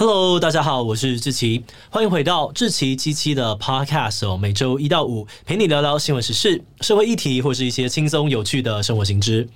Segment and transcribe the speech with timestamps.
[0.00, 9.46] Hello，大家好，我是志奇，欢迎回到志奇七七的 Podcast 哦，每周一到五陪你聊聊新闻时事、社会议题或是一些轻松有趣的生活行知。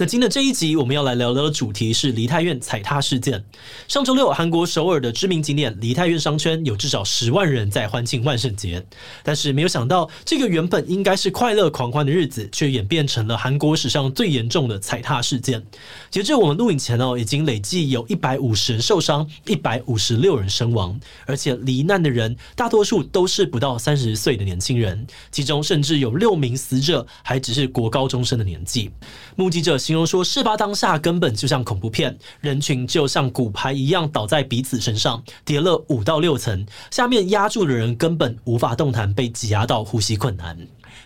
[0.00, 3.44] 那今天的这一集，我们要来聊聊的主题是梨泰院踩踏事件。
[3.86, 8.82] 上周六，韩国首尔的知名景点梨泰院商圈有至少十万人在欢庆万圣节，
[9.22, 15.62] 但是没有想到，这个原本应该是快乐狂欢的日子，却演变成了韩国史上最严重的踩踏事件。
[16.10, 28.90] 截至我们录影前哦，已经累计有一百五十人受伤，一百五十六人身亡，而且罹难的人大多数都是不到三十岁的年轻人，其中甚至有六名死者还只是国高中生的年纪。
[29.36, 29.78] 目击者。
[29.90, 40.56] 形容说，事发当下根本就像恐怖片，人群就像骨牌一样倒在彼此身上，叠了五到六层，下面压住的人根本无法动弹，被挤压到呼吸困难。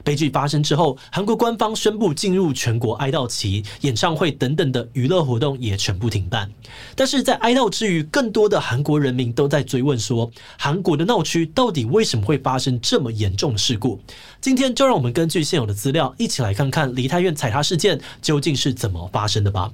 [0.05, 6.49] 悲剧发生之后，韩国官方宣布进入全国哀悼期，演唱会等等的娱乐活动也全部停办。
[6.95, 13.99] 但是在哀悼之余，更多的韩国人民都在追问说，韩国的闹区到底为什么会发生这么严重的事故？
[14.41, 19.73] 今天就让我们根据现有的资料，一起来看看梨泰院踩踏事件究竟是怎么发生的吧。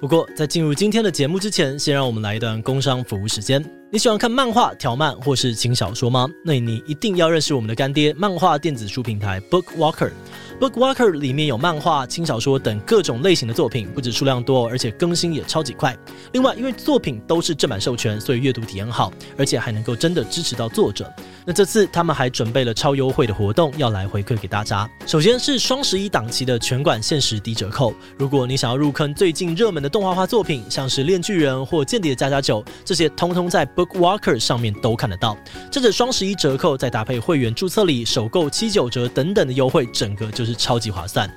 [0.00, 3.64] 不过，在进入今天的节目之前，先让我们来一段工商服务时间。
[3.88, 6.28] 你喜欢看漫画、条漫或是轻小说吗？
[6.44, 10.10] 那你一定要认识我们的干爹——漫画电子书平台 BookWalker。
[10.58, 15.96] BookWalker 里面有漫画、轻小说等各种类型的作品，不止数量多，而且更新也超级快。
[16.32, 21.08] 另外，因为作品都是正版授权，所以阅读体验好，而且还能够真的支持到作者。
[21.44, 24.90] 那这次他们还准备了超优惠的活动，要来回馈给大家。
[25.06, 27.94] 首先是双十一档期的全馆限时低折扣。
[28.18, 35.36] 如果你想要入坑最近热门的动画化作品，像是《恋巨人》或《间谍家家酒》，这些通通在 BookWalker 上面都看得到。
[35.70, 41.30] 趁着双十一折扣再搭配会员注册礼、首购七九折等等的优惠，整个就是超级划算。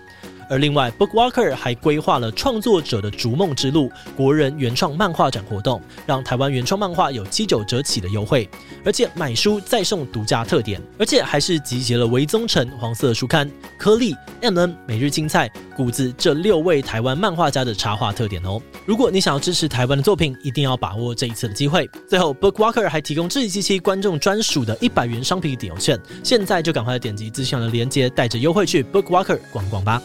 [0.50, 8.50] 而另外，BookWalker 还规划了创作者的逐梦之路国人原创漫画展活动，让台湾原创漫画有七九折起的优惠，
[8.84, 15.48] 而且买书再送独家特点，而且还是集结了微宗晨、黄色书刊、颗粒、M N、每日青菜、
[15.78, 18.60] 谷子这六位台湾漫画家的插画特点哦。
[18.88, 21.88] 如果你想要支持台湾的作品，一定要把握这一次的机会。
[22.08, 30.02] 最后，BookWalker 还提供志祺七七观众专属的一百元商品抵用券，现在就赶快点击资讯的链接，带着优惠去 BookWalker 逛逛吧。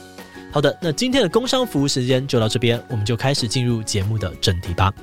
[0.54, 4.94] 好的，那今天的工商服务时间就到这边，我们就开始进入节目的正题吧。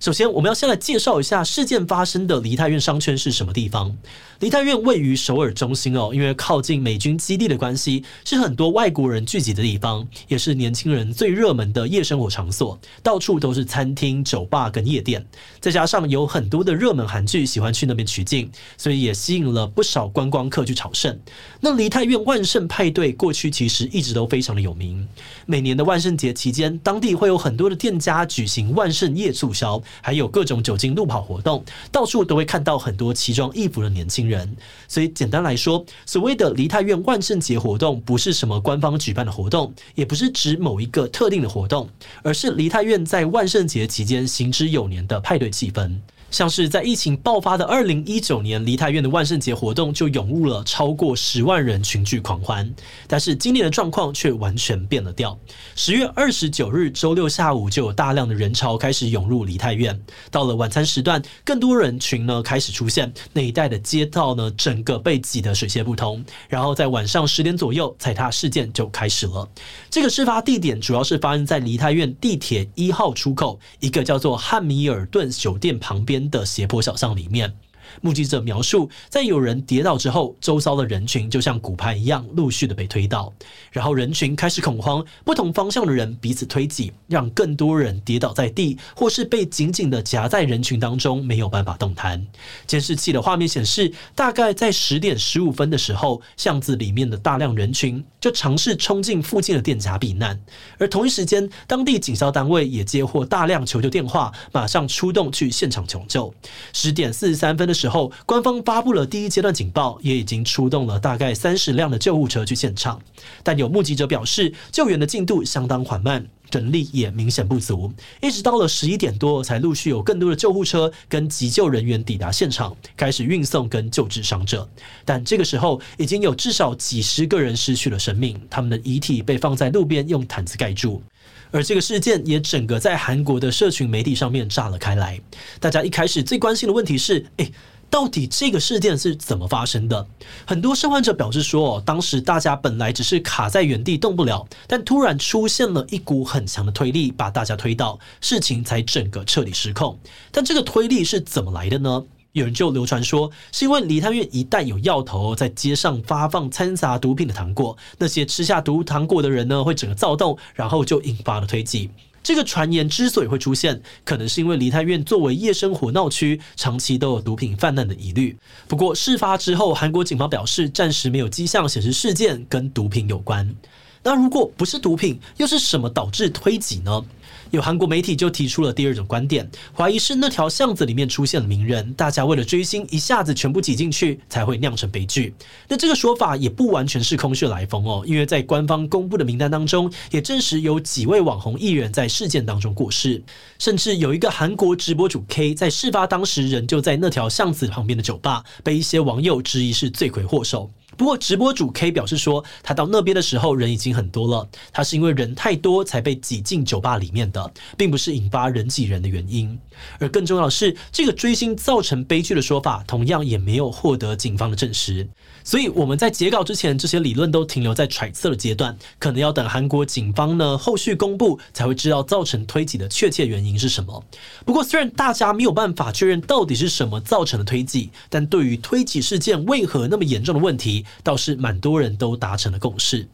[0.00, 3.96] 首先，我们要先来介绍一下事件发生的梨泰院商圈是什么地方。
[4.40, 15.26] 梨泰院位于首尔中心哦，因为靠近美军基地的关系，是很多外国人聚集的地方，也是年轻人最热门的夜生活场所，到处都是餐厅、酒吧跟夜店。
[15.58, 21.18] 再加上有很多的热门韩剧喜欢去那边取景，所以也吸引了不少观光客去朝圣。
[21.60, 25.04] 那梨泰院万圣派对过去其实一直都非常的有名，
[25.46, 29.82] 每年的万圣节期间，当地会有很多的店家举行万圣夜促销。
[30.00, 34.27] 还有各种酒精路跑活动，到处都会看到很多奇装异服的年轻人。
[34.28, 34.56] 人
[34.86, 41.88] 所以简单来说，所谓的梨泰院万圣节活动，不是什么官方举办的活动，也不是指某一个特定的活动，
[42.22, 45.96] 而是梨泰院在万圣节期间行之有年的派对气氛。
[46.30, 52.70] 像是在疫情爆发的二零一九年，梨泰院的万圣节活动就涌入了超过十万人群聚狂欢。
[53.06, 55.38] 但是今年的状况却完全变了调。
[55.74, 59.98] 十月二十九日周六下午，就有大量的人潮开始涌入梨泰院。
[60.30, 66.22] 到了晚餐时段，更多人群呢开始出现，那一带的街道呢整个被挤得水泄不通。
[66.48, 69.48] 然后在晚上十点左右，踩踏事件就开始了。
[69.88, 77.54] 这个事发地点主要是发生在梨泰院地铁一号出口一个叫做汉米尔顿酒店旁边的斜坡小巷里面。
[78.00, 83.32] 目击者描述，在有人跌倒之后，周遭的人群就像骨牌一样陆续的被推倒，
[83.70, 92.26] 然后人群开始恐慌，不同方向的人彼此推挤，让更多人跌倒在地，或是被紧紧的夹在人群当中，没有办法动弹。
[92.66, 100.38] 监视器的画面显示，大概在十点十五分的时候，巷子里面的大量人群就尝试冲进附近的店家避难，
[100.78, 106.32] 而同一时间，当地警消单位也接获大量求救电话，马上出动去现场求救。
[106.72, 113.00] 十点四十三分的时候，官方发布了第一阶段警报，也已经出动了大概三十辆的救护车去现场。
[113.44, 124.68] 但有目击者表示，救援的进度相当缓慢，人力也明显不足，一直到了十一点多，才陆续有更多的救护车跟急救人员抵达现场，开始运送跟救治伤者。
[125.04, 131.00] 但这个时候，已经有至少几十个人失去了生命，他们的遗体被放在路边，用毯子盖住。
[131.50, 135.20] 而这个事件也整个在韩国的社群媒体上面炸了开来。
[135.60, 137.52] 大家一开始最关心的问题是：诶……
[137.90, 140.06] 到底这个事件是怎么发生的？
[140.44, 149.98] 很多生还者表示说，当时大家本来只是卡在原地动不了，但突然出现了一股很强的推力，把大家推倒，事情才整个彻底失控。
[150.30, 152.04] 但这个推力是怎么来的呢？
[152.38, 161.90] 有人就流传说，是因为梨泰院一旦有药头在街上发放掺杂毒品的糖果，那些吃下毒糖果的人呢，会整个躁动，然后就引发了推挤。
[162.22, 168.36] 这个传言之所以会出现，可能是因为梨泰院作为夜生活闹区，长期都有毒品泛滥的疑虑。
[168.66, 173.54] 不过事发之后，韩国警方表示，暂时没有迹象显示事件跟毒品有关。
[174.02, 177.02] 那如果不是毒品，又是什么导致推挤呢？
[177.50, 185.34] 有韩国媒体就提出了第二种观点，怀疑是那条巷子里面出现了名人，大家为了追星，一下子全部挤进去，才会酿成悲剧。
[185.68, 193.22] 那这个说法也不完全是空穴来风哦，因为在官方公布的名单当中，也证实有几位网红艺人在事件当中过世，
[193.58, 200.70] 甚至有一个韩国直播主 K 在事发当时仍旧在那条巷子旁边的酒吧，被一些网友质疑是罪魁祸首。
[200.98, 209.56] 不过，直播主 K 表示说，他到那边的时候人已经很多了，他是因为人太多才被挤进酒吧里面的，并不是引发人挤人的原因。
[210.00, 215.08] 而更重要的是，这个追星造成悲剧的说法，同样也没有获得警方的证实。
[215.44, 224.04] 所以我们在截稿之前，这些理论都停留在揣测的阶段，可能要等韩国警方呢后续公布，才会知道造成推挤的确切原因是什么。
[224.44, 233.06] 不过，虽然大家没有办法确认到底是什么造成的推挤，但对于推挤事件为何那么严重的问题，倒是蛮多人都达成了共识。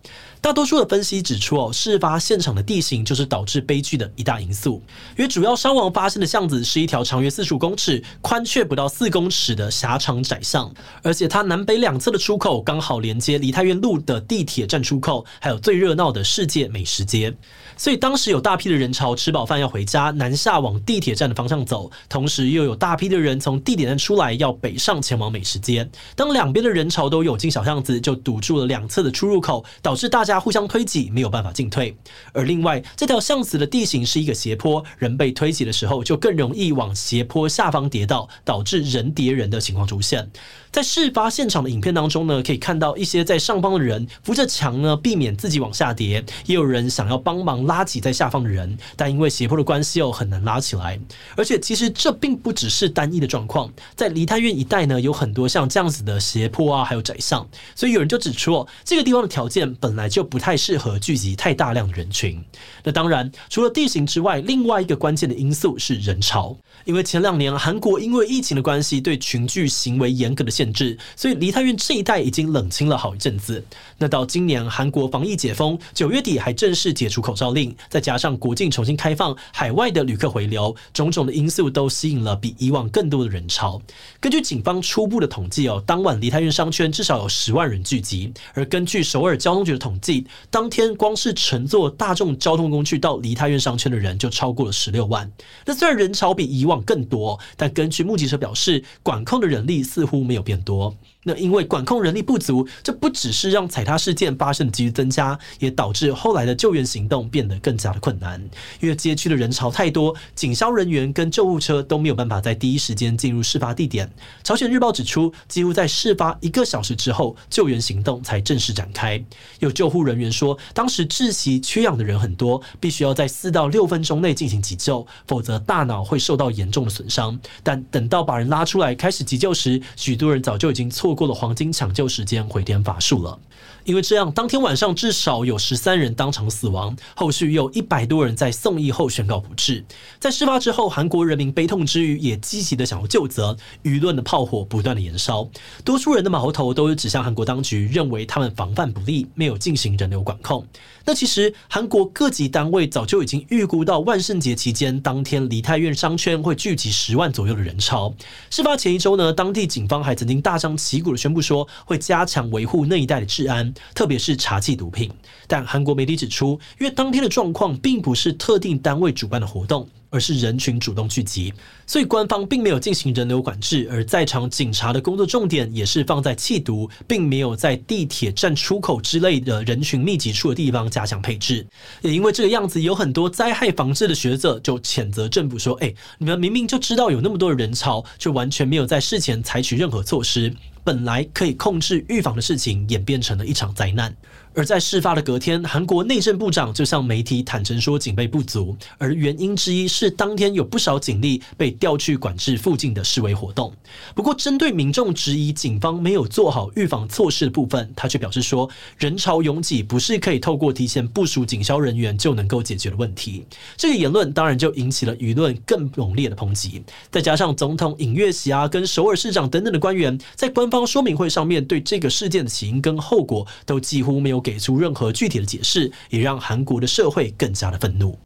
[0.45, 4.83] 大多数的分析指出，哦，事发现场的地形就是导致悲剧的一大因素。
[5.17, 10.71] 因为主要伤亡发生的巷子是一条长约四十五公尺、宽却不到四公尺的狭长窄巷，
[11.03, 17.35] 而且它南北两侧的出口刚好连接梨泰院路的地铁站出口，还有最热闹的世界美食街。
[17.79, 25.89] 所以当时有大批的人潮吃饱饭要回家，南下往地铁站的方向走，同时又有大批的人从地铁站出来要北上前往美食街。
[26.15, 31.97] 当两边的人潮都涌进小巷子，就堵住了两侧的出入口，导致大家互相推挤，没有办法进退。
[32.33, 40.31] 而另外这条巷子的地形是一个斜坡，人被推挤的时候就更容易往斜坡下方跌倒，导致人叠人的情况出现。
[40.71, 47.65] 在事发现场的影片当中呢，可以看到一些在上方的人扶着墙呢，避免自己往下跌，也有人想要帮忙。
[47.65, 50.99] 拉挤在下方的人，但因为斜坡的关系又很难拉起来。
[51.37, 57.47] 而且其实这并不只是单一的状况，在梨泰院一带呢，有很多像这样子的斜坡啊，还有窄巷。
[57.77, 62.43] 所以有人就指出哦，这个地方的条件本来就不太适合聚集太大量的人群。
[62.83, 66.57] 那当然，除了地形之外，另外一个关键的因素是人潮。
[66.85, 73.65] 因为前两年韩国因为疫情的关系，对群聚行为严格的限制，所以梨泰院这一带已经冷清了好一阵子。
[73.97, 83.81] 那到今年韩国防疫解封，九月底还正式解除口罩令，再加上国境重新开放，海外的旅客回流，种种的因素都吸引了比以往更多的人潮。
[84.21, 90.14] 根据警方初步的统计哦，当晚梨泰院商圈至少有十万人聚集，而根据首尔交通局的统计，
[90.51, 95.31] 当天光是乘坐大众交通工具到梨泰院商圈的人就超过了十六万。
[95.65, 100.95] 那虽然人潮比以往更多，但根据目击者表示，管控的人力似乎没有变多。
[101.25, 108.43] 那因为管控人力不足，这不只是让踩踏事件发生的几率增加，也导致后来的救援行动变得更加的困难。
[108.81, 114.11] 因为街区的人潮太多，警消人员跟救护车都没有办法在第一时间进入事发地点。
[114.43, 119.23] 朝鲜日报指出，几乎在事发一个小时之后，救援行动才正式展开。
[119.61, 127.39] 有救护人员说，当时窒息缺氧的人很多，必须要在四到六分钟内进行急救，否则大脑会受到严重的损伤。
[127.63, 133.39] 但等到把人拉出来开始急救时，许多人早就已经错过了黄金抢救时间，回天乏术了。
[133.85, 139.85] 因为这样，当天晚上至少有十三人当场死亡，后续又有一百多人在送医后宣告不治。
[140.19, 145.47] 在事发之后，韩国人民悲痛之余，也积极的想要救责，舆论的炮火不断的燃烧，
[145.85, 150.67] 多数人的矛头都是指向韩国当局，认为他们防范不力，没有进行人流管控。
[151.07, 158.15] 那其实韩国各级单位早就已经预估到万圣节期间当天梨泰院商圈会聚集十万左右的人潮。
[158.49, 165.11] 事发前一周呢，当地警方还曾经大张旗的宣布说会加强维护那一带的治安，特别是查缉毒品。
[165.47, 169.89] 但韩国媒体指出，因为当天的状况并不是特定单位主办的活动。
[170.11, 171.53] 而是人群主动聚集，
[171.89, 181.67] 所以官方并没有进行人流管制，而在场警察的工作重点也是放在缉毒，并没有在地铁站出口之类的人群密集处的地方加强配置。
[182.01, 190.55] 也因为这个样子，有很多灾害防治的学者就谴责政府说：“哎，你们明明就知道有那么多的人潮，却完全没有在事前采取任何措施。”
[190.85, 194.15] 本来可以控制预防的事情，演变成了一场灾难。
[194.55, 203.73] 而在事发的隔天，韩国内政部长就向媒体坦诚说警备不足，而原因之一是当天有不少警力被调去管制附近的示威活动。
[204.15, 213.45] 不过，针对民众质疑警方没有做好预防措施的部分，他却表示说，人潮拥挤不是可以透过提前部署警消人员就能够解决的问题。
[213.77, 216.81] 这个言论当然就引起了舆论更猛烈的抨击。
[217.11, 224.44] 再加上总统尹月喜啊，跟首尔市长等等的官员在官方说明会上面对这个事件的起因跟后果都几乎没有。
[224.45, 228.17] 给出任何具体的解释，也让韩国的社会更加的愤怒。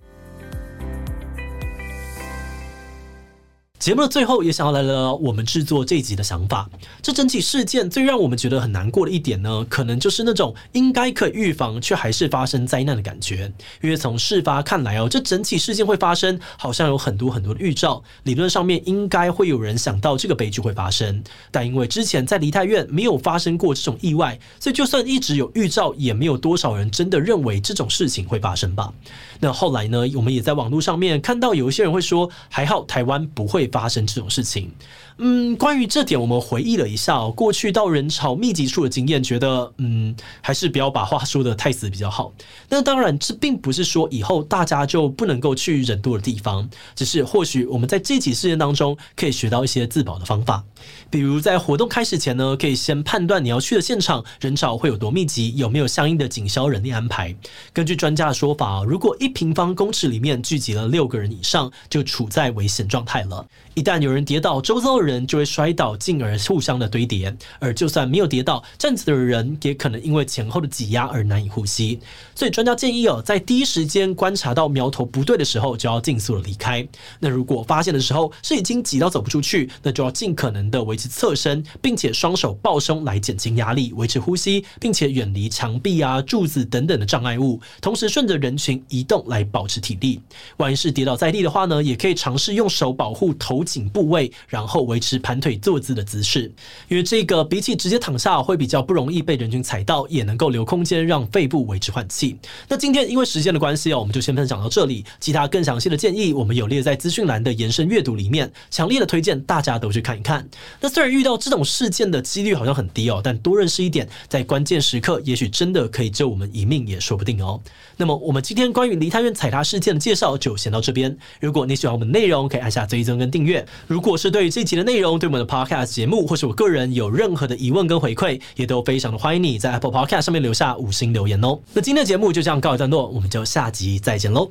[3.89, 6.69] 节目的最后，也想要来聊聊我们制作这一集的想法。
[7.01, 13.51] 这整起事件最让我们觉得很难过的一点呢，可能就是那种应该可以预防，却还是发生灾难的感觉。
[13.81, 18.03] 因为从事发看来哦，这整起事件会发生，好像有很多很多的预兆。
[18.25, 28.93] 理论上面应该会有人想到这个悲剧会发生，但因为之前在梨泰院没有发生过这种意外，所以就算一直有预兆，也没有多少人真的认为这种事情会发生吧。
[29.41, 34.73] 那后来呢，我们也在网络上面看到有一些人会说，还好台湾不会发发生这种事情。
[35.21, 42.33] 嗯，关于这点，我们回忆了一下，过去到人潮密集处的经验，觉得嗯，还是不要把话说的太死比较好。
[42.69, 50.63] 那当然，这并不是说以后大家就不能够去人多的地方，只是或许我们在这起事件当中可以学到一些自保的方法。
[51.11, 57.35] 比如在活动开始前呢，可以先判断你要去的现场人潮会有多密集，有没有相应的警消人力安排。
[57.73, 63.45] 根据专家的说法，如果一平方公尺里面聚集了六个人以上，就处在危险状态了。
[63.75, 67.35] 一旦有人跌倒，周遭人人就会摔倒，进而互相的堆叠。
[67.59, 71.99] 而就算没有跌倒，站着的人也可能因为前后的挤压而难以呼吸。
[72.35, 76.87] 所以专家建议哦，在第一时间观察到苗头不对的时候，就要尽速的离开。
[77.19, 90.21] 那如果发现的时候是已经挤到走不出去，那就要尽可能的维持侧身，并且双手抱胸来减轻压力，维持呼吸，并且远离墙壁啊、柱子等等的障碍物，同时顺着人群移动来保持体力。
[90.59, 96.51] 万一是跌倒在地的话呢，也可以尝试用手保护头颈部位，然后维维持盘腿坐姿的姿势，
[96.89, 102.37] 因为这个比起直接躺下会比较不容易被人群踩到，也能够留空间让肺部维持换气。
[102.67, 105.05] 那今天因为时间的关系哦，我们就先分享到这里。
[105.21, 110.45] 其他更详细的建议，我们有列在资讯栏的延伸阅读里面，强烈的推荐大家都去看一看。
[110.81, 117.61] 那虽然遇到这种事件的几率好像很低哦，但多认识一点，在关键时刻，也许真的可以救我们一命也说不定哦。
[117.99, 121.17] 那么我们今天关于梨泰院踩踏事件的介绍就先到这边。
[121.39, 123.65] 如果你喜欢我们内容，可以按下追踪跟订阅。
[123.87, 131.59] 如果是对于这集的内容，对我们的 Podcast 节目或是我个人有任何的疑问跟回馈，也都非常的欢迎你在 Apple Podcast 上面留下五星留言哦。
[131.75, 134.51] 那今天的节目就这样告一段落，我们就下集再见喽，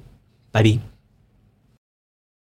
[0.51, 0.96] 拜拜。